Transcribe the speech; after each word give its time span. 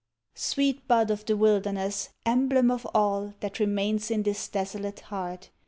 Sweet 0.33 0.87
bud 0.87 1.11
of 1.11 1.25
the 1.25 1.37
wilderness! 1.37 2.09
emblem 2.25 2.71
of 2.71 2.87
all 2.91 3.35
That 3.41 3.59
remains 3.59 4.09
in 4.09 4.23
this 4.23 4.47
desolate 4.47 5.01
heart! 5.01 5.51